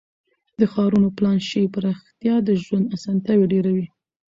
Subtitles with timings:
[0.59, 3.85] د ښارونو پلان شوې پراختیا د ژوند اسانتیاوې ډیروي.